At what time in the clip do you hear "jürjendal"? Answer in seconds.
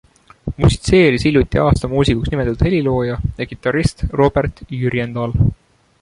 4.79-5.37